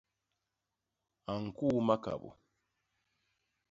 [1.31, 2.29] A ñkuu makabô.